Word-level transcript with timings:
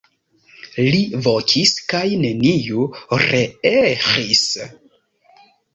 Li 0.95 1.01
vokis 1.27 1.75
kaj 1.95 2.03
neniu 2.23 2.89
reeĥis. 3.27 4.45